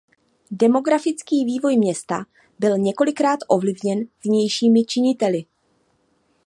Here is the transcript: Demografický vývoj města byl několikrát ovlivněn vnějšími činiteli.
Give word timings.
Demografický 0.51 1.45
vývoj 1.45 1.77
města 1.77 2.25
byl 2.59 2.77
několikrát 2.77 3.39
ovlivněn 3.47 4.03
vnějšími 4.25 4.83
činiteli. 4.85 5.45